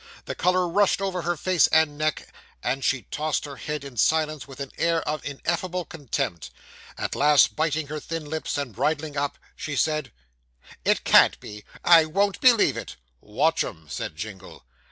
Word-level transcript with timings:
The 0.25 0.33
colour 0.33 0.67
rushed 0.67 0.99
over 0.99 1.21
her 1.21 1.37
face 1.37 1.67
and 1.67 1.95
neck, 1.95 2.27
and 2.63 2.83
she 2.83 3.03
tossed 3.11 3.45
her 3.45 3.57
head 3.57 3.83
in 3.83 3.97
silence 3.97 4.47
with 4.47 4.59
an 4.59 4.71
air 4.79 5.03
of 5.07 5.23
ineffable 5.23 5.85
contempt. 5.85 6.49
At 6.97 7.13
last, 7.13 7.55
biting 7.55 7.85
her 7.85 7.99
thin 7.99 8.25
lips, 8.25 8.57
and 8.57 8.73
bridling 8.73 9.15
up, 9.15 9.37
she 9.55 9.75
said 9.75 10.11
'It 10.83 11.03
can't 11.03 11.39
be. 11.39 11.63
I 11.83 12.05
won't 12.05 12.41
believe 12.41 12.77
it.' 12.77 12.95
'Watch 13.19 13.63
'em,' 13.63 13.89
said 13.89 14.15
Jingle. 14.15 14.65